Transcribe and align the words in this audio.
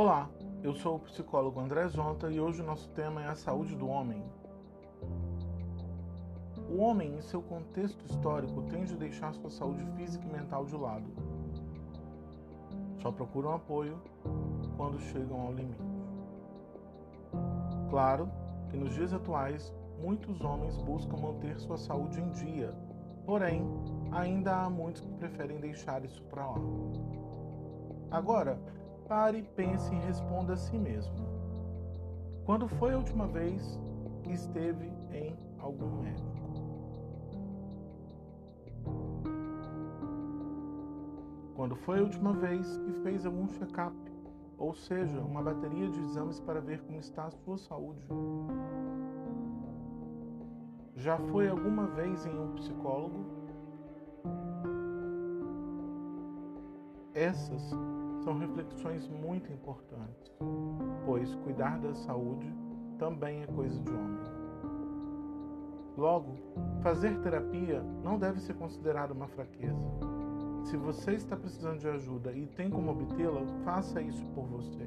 Olá, 0.00 0.30
eu 0.62 0.76
sou 0.76 0.94
o 0.94 1.00
psicólogo 1.00 1.58
André 1.58 1.88
Zonta 1.88 2.30
e 2.30 2.38
hoje 2.38 2.62
o 2.62 2.64
nosso 2.64 2.88
tema 2.90 3.20
é 3.20 3.26
a 3.26 3.34
saúde 3.34 3.74
do 3.74 3.88
homem. 3.88 4.22
O 6.70 6.80
homem, 6.80 7.16
em 7.16 7.20
seu 7.20 7.42
contexto 7.42 8.04
histórico, 8.04 8.62
tende 8.70 8.94
a 8.94 8.96
deixar 8.96 9.34
sua 9.34 9.50
saúde 9.50 9.84
física 9.96 10.24
e 10.24 10.30
mental 10.30 10.66
de 10.66 10.76
lado. 10.76 11.10
Só 13.02 13.10
procuram 13.10 13.54
apoio 13.54 14.00
quando 14.76 15.00
chegam 15.00 15.40
ao 15.40 15.52
limite. 15.52 15.82
Claro 17.90 18.30
que 18.70 18.76
nos 18.76 18.94
dias 18.94 19.12
atuais, 19.12 19.74
muitos 20.00 20.40
homens 20.42 20.78
buscam 20.78 21.16
manter 21.16 21.58
sua 21.58 21.76
saúde 21.76 22.20
em 22.20 22.30
dia, 22.30 22.72
porém, 23.26 23.66
ainda 24.12 24.58
há 24.58 24.70
muitos 24.70 25.02
que 25.02 25.12
preferem 25.14 25.58
deixar 25.58 26.04
isso 26.04 26.22
para 26.30 26.46
lá. 26.46 26.60
Agora, 28.12 28.60
pare, 29.08 29.42
pense 29.56 29.92
e 29.92 29.98
responda 29.98 30.52
a 30.52 30.56
si 30.56 30.78
mesmo. 30.78 31.14
Quando 32.44 32.68
foi 32.68 32.92
a 32.92 32.98
última 32.98 33.26
vez 33.26 33.80
que 34.22 34.32
esteve 34.32 34.92
em 35.12 35.36
algum 35.58 36.02
médico? 36.02 36.28
Quando 41.54 41.74
foi 41.74 41.98
a 41.98 42.02
última 42.02 42.32
vez 42.34 42.76
que 42.76 42.92
fez 43.02 43.26
algum 43.26 43.48
check-up, 43.48 43.96
ou 44.58 44.74
seja, 44.74 45.20
uma 45.20 45.42
bateria 45.42 45.88
de 45.88 46.00
exames 46.00 46.38
para 46.40 46.60
ver 46.60 46.80
como 46.82 46.98
está 46.98 47.24
a 47.24 47.30
sua 47.30 47.56
saúde? 47.58 48.06
Já 50.94 51.16
foi 51.16 51.48
alguma 51.48 51.86
vez 51.86 52.26
em 52.26 52.38
um 52.38 52.52
psicólogo? 52.54 53.26
Essas 57.14 57.72
são 58.22 58.38
reflexões 58.38 59.08
muito 59.08 59.52
importantes, 59.52 60.32
pois 61.04 61.34
cuidar 61.36 61.78
da 61.78 61.94
saúde 61.94 62.52
também 62.98 63.42
é 63.42 63.46
coisa 63.46 63.80
de 63.80 63.90
homem. 63.90 64.38
Logo, 65.96 66.36
fazer 66.80 67.18
terapia 67.20 67.82
não 68.04 68.18
deve 68.18 68.40
ser 68.40 68.54
considerado 68.54 69.12
uma 69.12 69.26
fraqueza. 69.26 69.88
Se 70.62 70.76
você 70.76 71.12
está 71.12 71.36
precisando 71.36 71.78
de 71.78 71.88
ajuda 71.88 72.32
e 72.32 72.46
tem 72.46 72.70
como 72.70 72.90
obtê-la, 72.90 73.40
faça 73.64 74.00
isso 74.00 74.24
por 74.26 74.44
você. 74.44 74.86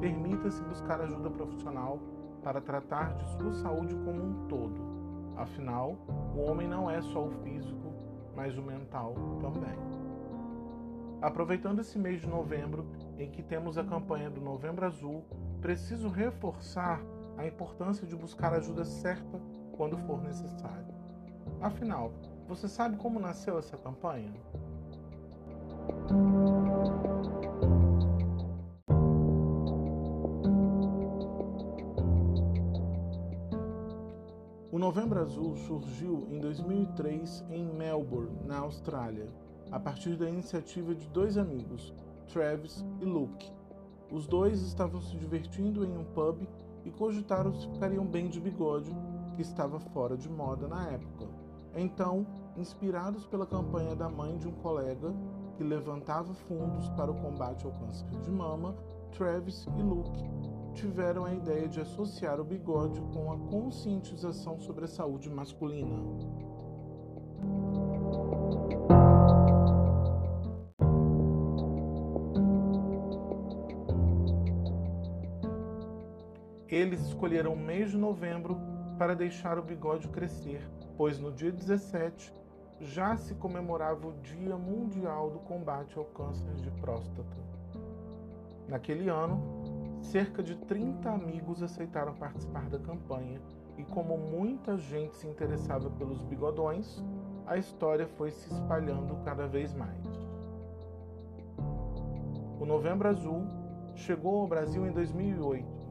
Permita-se 0.00 0.62
buscar 0.64 1.00
ajuda 1.00 1.30
profissional 1.30 1.98
para 2.42 2.60
tratar 2.60 3.14
de 3.14 3.24
sua 3.36 3.52
saúde 3.52 3.94
como 3.94 4.22
um 4.22 4.46
todo. 4.48 4.80
Afinal, 5.36 5.96
o 6.36 6.40
homem 6.40 6.68
não 6.68 6.90
é 6.90 7.00
só 7.00 7.24
o 7.24 7.30
físico, 7.42 7.92
mas 8.34 8.56
o 8.58 8.62
mental 8.62 9.14
também. 9.40 10.01
Aproveitando 11.22 11.78
esse 11.78 11.96
mês 12.00 12.20
de 12.20 12.26
novembro, 12.26 12.84
em 13.16 13.30
que 13.30 13.44
temos 13.44 13.78
a 13.78 13.84
campanha 13.84 14.28
do 14.28 14.40
Novembro 14.40 14.84
Azul, 14.84 15.24
preciso 15.60 16.08
reforçar 16.08 17.00
a 17.38 17.46
importância 17.46 18.04
de 18.04 18.16
buscar 18.16 18.52
ajuda 18.52 18.84
certa 18.84 19.40
quando 19.76 19.96
for 19.98 20.20
necessário. 20.20 20.92
Afinal, 21.60 22.12
você 22.48 22.66
sabe 22.66 22.96
como 22.96 23.20
nasceu 23.20 23.56
essa 23.56 23.76
campanha? 23.76 24.32
O 34.72 34.78
Novembro 34.78 35.20
Azul 35.20 35.54
surgiu 35.54 36.26
em 36.28 36.40
2003 36.40 37.44
em 37.48 37.64
Melbourne, 37.64 38.44
na 38.44 38.58
Austrália 38.58 39.28
a 39.72 39.80
partir 39.80 40.16
da 40.16 40.28
iniciativa 40.28 40.94
de 40.94 41.08
dois 41.08 41.38
amigos, 41.38 41.94
Travis 42.28 42.84
e 43.00 43.04
Luke. 43.04 43.50
Os 44.10 44.26
dois 44.26 44.60
estavam 44.60 45.00
se 45.00 45.16
divertindo 45.16 45.82
em 45.84 45.96
um 45.96 46.04
pub 46.04 46.46
e 46.84 46.90
cogitaram 46.90 47.54
se 47.54 47.66
ficariam 47.68 48.04
bem 48.04 48.28
de 48.28 48.38
bigode, 48.38 48.94
que 49.34 49.40
estava 49.40 49.80
fora 49.80 50.14
de 50.14 50.28
moda 50.28 50.68
na 50.68 50.90
época. 50.90 51.26
Então, 51.74 52.26
inspirados 52.54 53.24
pela 53.26 53.46
campanha 53.46 53.96
da 53.96 54.10
mãe 54.10 54.36
de 54.36 54.46
um 54.46 54.52
colega 54.52 55.14
que 55.56 55.64
levantava 55.64 56.34
fundos 56.34 56.90
para 56.90 57.10
o 57.10 57.14
combate 57.14 57.64
ao 57.64 57.72
câncer 57.72 58.06
de 58.20 58.30
mama, 58.30 58.76
Travis 59.10 59.66
e 59.78 59.82
Luke 59.82 60.22
tiveram 60.74 61.24
a 61.24 61.32
ideia 61.32 61.68
de 61.68 61.80
associar 61.80 62.40
o 62.40 62.44
bigode 62.44 63.00
com 63.12 63.32
a 63.32 63.38
conscientização 63.38 64.58
sobre 64.58 64.84
a 64.84 64.88
saúde 64.88 65.30
masculina. 65.30 65.96
Eles 76.72 77.02
escolheram 77.02 77.52
o 77.52 77.56
mês 77.56 77.90
de 77.90 77.98
novembro 77.98 78.58
para 78.96 79.14
deixar 79.14 79.58
o 79.58 79.62
bigode 79.62 80.08
crescer, 80.08 80.66
pois 80.96 81.18
no 81.18 81.30
dia 81.30 81.52
17 81.52 82.32
já 82.80 83.14
se 83.14 83.34
comemorava 83.34 84.08
o 84.08 84.14
Dia 84.22 84.56
Mundial 84.56 85.28
do 85.28 85.38
Combate 85.40 85.98
ao 85.98 86.06
Câncer 86.06 86.54
de 86.54 86.70
Próstata. 86.80 87.36
Naquele 88.66 89.10
ano, 89.10 90.00
cerca 90.00 90.42
de 90.42 90.56
30 90.56 91.10
amigos 91.10 91.62
aceitaram 91.62 92.14
participar 92.14 92.70
da 92.70 92.78
campanha 92.78 93.38
e, 93.76 93.84
como 93.84 94.16
muita 94.16 94.78
gente 94.78 95.14
se 95.14 95.26
interessava 95.26 95.90
pelos 95.90 96.22
bigodões, 96.22 97.04
a 97.46 97.58
história 97.58 98.06
foi 98.16 98.30
se 98.30 98.50
espalhando 98.50 99.22
cada 99.26 99.46
vez 99.46 99.74
mais. 99.74 100.06
O 102.58 102.64
Novembro 102.64 103.10
Azul 103.10 103.44
chegou 103.94 104.40
ao 104.40 104.48
Brasil 104.48 104.86
em 104.86 104.90
2008 104.90 105.81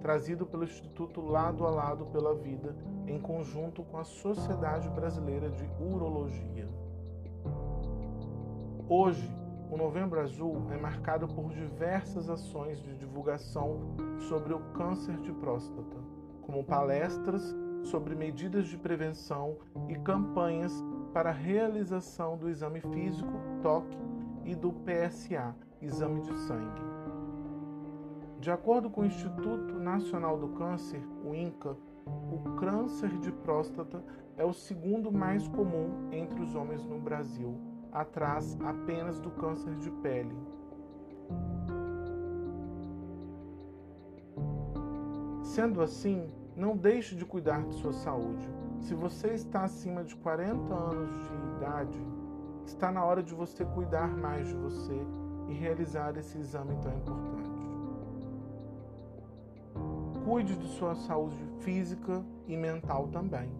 trazido 0.00 0.46
pelo 0.46 0.64
Instituto 0.64 1.20
Lado 1.20 1.66
a 1.66 1.70
Lado 1.70 2.06
pela 2.06 2.34
Vida, 2.34 2.74
em 3.06 3.18
conjunto 3.20 3.82
com 3.82 3.98
a 3.98 4.04
Sociedade 4.04 4.88
Brasileira 4.90 5.50
de 5.50 5.68
Urologia. 5.80 6.68
Hoje, 8.88 9.30
o 9.70 9.76
Novembro 9.76 10.18
Azul 10.20 10.66
é 10.70 10.76
marcado 10.78 11.28
por 11.28 11.50
diversas 11.50 12.30
ações 12.30 12.80
de 12.80 12.96
divulgação 12.96 13.94
sobre 14.28 14.54
o 14.54 14.60
câncer 14.72 15.18
de 15.18 15.32
próstata, 15.32 15.98
como 16.40 16.64
palestras 16.64 17.54
sobre 17.82 18.14
medidas 18.14 18.66
de 18.66 18.78
prevenção 18.78 19.58
e 19.88 19.94
campanhas 19.96 20.72
para 21.12 21.30
a 21.30 21.34
realização 21.34 22.36
do 22.36 22.48
exame 22.48 22.80
físico, 22.80 23.32
toque 23.62 23.98
e 24.44 24.54
do 24.54 24.72
PSA, 24.72 25.54
exame 25.82 26.22
de 26.22 26.34
sangue. 26.40 26.97
De 28.40 28.52
acordo 28.52 28.88
com 28.88 29.00
o 29.00 29.04
Instituto 29.04 29.74
Nacional 29.80 30.38
do 30.38 30.48
Câncer, 30.50 31.02
o 31.24 31.34
INCA, 31.34 31.76
o 32.06 32.54
câncer 32.54 33.10
de 33.18 33.32
próstata 33.32 34.02
é 34.36 34.44
o 34.44 34.52
segundo 34.52 35.10
mais 35.10 35.48
comum 35.48 36.08
entre 36.12 36.40
os 36.40 36.54
homens 36.54 36.84
no 36.84 37.00
Brasil, 37.00 37.58
atrás 37.90 38.56
apenas 38.64 39.18
do 39.18 39.30
câncer 39.32 39.74
de 39.76 39.90
pele. 39.90 40.36
Sendo 45.42 45.82
assim, 45.82 46.30
não 46.54 46.76
deixe 46.76 47.16
de 47.16 47.24
cuidar 47.24 47.64
de 47.64 47.74
sua 47.74 47.92
saúde. 47.92 48.48
Se 48.78 48.94
você 48.94 49.34
está 49.34 49.64
acima 49.64 50.04
de 50.04 50.14
40 50.14 50.72
anos 50.72 51.10
de 51.24 51.56
idade, 51.56 52.06
está 52.64 52.92
na 52.92 53.04
hora 53.04 53.22
de 53.22 53.34
você 53.34 53.64
cuidar 53.64 54.16
mais 54.16 54.46
de 54.46 54.54
você 54.54 54.96
e 55.48 55.52
realizar 55.54 56.16
esse 56.16 56.38
exame 56.38 56.76
tão 56.80 56.94
importante. 56.94 57.57
Cuide 60.28 60.56
de 60.56 60.68
sua 60.68 60.94
saúde 60.94 61.42
física 61.60 62.22
e 62.46 62.54
mental 62.54 63.08
também. 63.08 63.50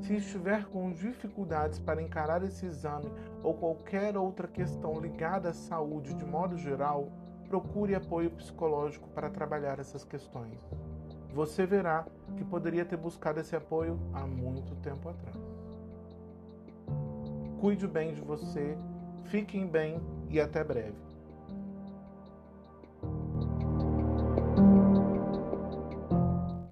Se 0.00 0.16
estiver 0.16 0.64
com 0.64 0.90
dificuldades 0.90 1.78
para 1.78 2.02
encarar 2.02 2.42
esse 2.42 2.66
exame 2.66 3.08
ou 3.40 3.54
qualquer 3.54 4.16
outra 4.16 4.48
questão 4.48 4.98
ligada 4.98 5.50
à 5.50 5.54
saúde 5.54 6.12
de 6.14 6.24
modo 6.24 6.58
geral, 6.58 7.12
procure 7.48 7.94
apoio 7.94 8.32
psicológico 8.32 9.08
para 9.10 9.30
trabalhar 9.30 9.78
essas 9.78 10.04
questões. 10.04 10.58
Você 11.32 11.64
verá 11.64 12.04
que 12.36 12.44
poderia 12.44 12.84
ter 12.84 12.96
buscado 12.96 13.38
esse 13.38 13.54
apoio 13.54 13.96
há 14.12 14.26
muito 14.26 14.74
tempo 14.82 15.08
atrás. 15.08 15.36
Cuide 17.60 17.86
bem 17.86 18.12
de 18.12 18.22
você, 18.22 18.76
fiquem 19.26 19.68
bem 19.68 20.00
e 20.28 20.40
até 20.40 20.64
breve. 20.64 21.15